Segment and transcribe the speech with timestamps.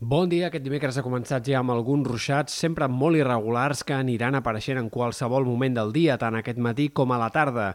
[0.00, 0.46] Bon dia.
[0.48, 4.86] Aquest dimecres ha començat ja amb alguns ruixats, sempre molt irregulars, que aniran apareixent en
[4.88, 7.66] qualsevol moment del dia, tant aquest matí com a la tarda.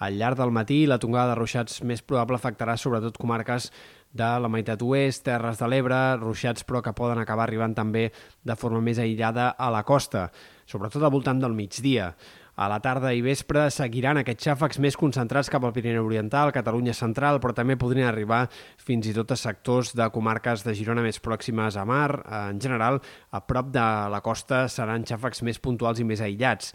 [0.00, 3.68] Al llarg del matí, la tongada de ruixats més probable afectarà sobretot comarques
[4.14, 8.06] de la meitat oest, Terres de l'Ebre, ruixats però que poden acabar arribant també
[8.46, 10.28] de forma més aïllada a la costa,
[10.70, 12.12] sobretot al voltant del migdia.
[12.54, 16.94] A la tarda i vespre seguiran aquests xàfecs més concentrats cap al Pirineu Oriental, Catalunya
[16.94, 18.44] Central, però també podrien arribar
[18.78, 22.22] fins i tot a sectors de comarques de Girona més pròximes a mar.
[22.46, 23.00] En general,
[23.34, 26.70] a prop de la costa seran xàfecs més puntuals i més aïllats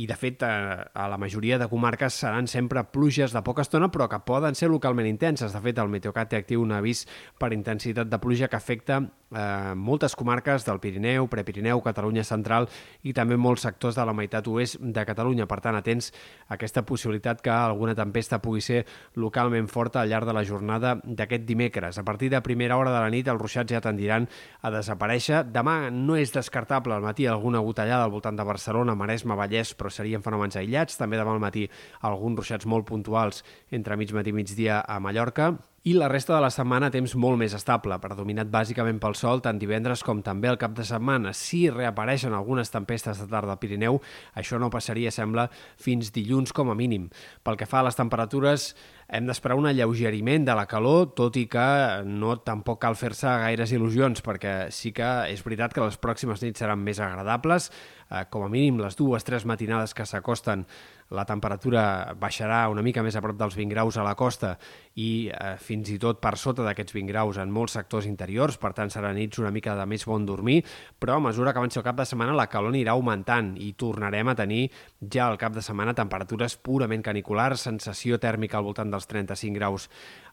[0.00, 4.08] i de fet a la majoria de comarques seran sempre pluges de poca estona però
[4.08, 5.52] que poden ser localment intenses.
[5.52, 7.04] De fet, el Meteocat té actiu un avís
[7.38, 9.02] per intensitat de pluja que afecta
[9.34, 12.68] eh, moltes comarques del Pirineu, Prepirineu, Catalunya Central
[13.02, 15.46] i també molts sectors de la meitat oest de Catalunya.
[15.50, 16.10] Per tant, atents
[16.48, 18.84] a aquesta possibilitat que alguna tempesta pugui ser
[19.14, 21.98] localment forta al llarg de la jornada d'aquest dimecres.
[21.98, 24.28] A partir de primera hora de la nit els ruixats ja tendiran
[24.62, 25.44] a desaparèixer.
[25.52, 29.90] Demà no és descartable al matí alguna gotellada al voltant de Barcelona, Maresme, Vallès, però
[29.90, 30.98] serien fenòmens aïllats.
[31.00, 31.68] També demà al matí
[32.00, 36.42] alguns ruixats molt puntuals entre mig matí i migdia a Mallorca i la resta de
[36.44, 40.58] la setmana temps molt més estable, predominat bàsicament pel sol tant divendres com també el
[40.60, 41.32] cap de setmana.
[41.32, 43.96] Si reapareixen algunes tempestes de tarda al Pirineu,
[44.36, 45.46] això no passaria, sembla,
[45.80, 47.08] fins dilluns com a mínim.
[47.40, 48.74] Pel que fa a les temperatures,
[49.10, 51.66] hem d'esperar un alleugeriment de la calor, tot i que
[52.06, 56.62] no tampoc cal fer-se gaires il·lusions, perquè sí que és veritat que les pròximes nits
[56.62, 57.70] seran més agradables,
[58.10, 60.66] eh, com a mínim les dues, tres matinades que s'acosten
[61.10, 64.52] la temperatura baixarà una mica més a prop dels 20 graus a la costa
[64.94, 68.72] i eh, fins i tot per sota d'aquests 20 graus en molts sectors interiors, per
[68.76, 70.60] tant seran nits una mica de més bon dormir,
[71.02, 74.30] però a mesura que avanci el cap de setmana la calor anirà augmentant i tornarem
[74.30, 74.62] a tenir
[75.02, 79.88] ja al cap de setmana temperatures purament caniculars, sensació tèrmica al voltant dels 35 graus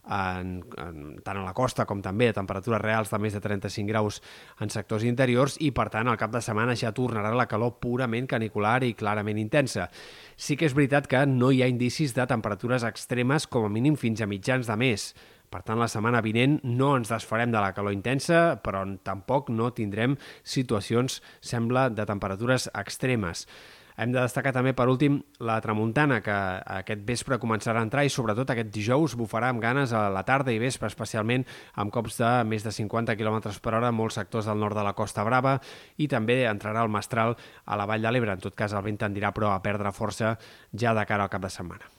[0.08, 3.88] en, en, tant a la costa com també a temperatures reals de més de 35
[3.90, 4.22] graus
[4.64, 8.28] en sectors interiors i, per tant, al cap de setmana ja tornarà la calor purament
[8.30, 9.90] canicular i clarament intensa.
[10.36, 13.98] Sí que és veritat que no hi ha indicis de temperatures extremes com a mínim
[14.00, 15.12] fins a mitjans de mes.
[15.48, 19.72] Per tant, la setmana vinent no ens desfarem de la calor intensa, però tampoc no
[19.72, 23.46] tindrem situacions, sembla, de temperatures extremes.
[23.98, 26.36] Hem de destacar també, per últim, la tramuntana, que
[26.76, 30.54] aquest vespre començarà a entrar i sobretot aquest dijous bufarà amb ganes a la tarda
[30.54, 31.48] i vespre, especialment
[31.82, 34.86] amb cops de més de 50 km per hora en molts sectors del nord de
[34.86, 35.58] la Costa Brava
[35.98, 37.34] i també entrarà el mestral
[37.66, 38.38] a la Vall de l'Ebre.
[38.38, 40.36] En tot cas, el vent tendirà però a perdre força
[40.78, 41.97] ja de cara al cap de setmana.